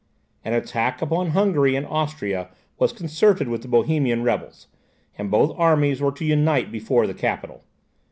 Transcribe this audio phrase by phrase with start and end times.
[0.43, 4.65] An attack upon Hungary and Austria was concerted with the Bohemian rebels,
[5.15, 7.63] and both armies were to unite before the capital.